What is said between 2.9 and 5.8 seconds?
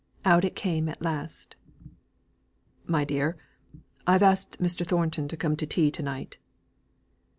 dear! I've asked Mr. Thornton to come to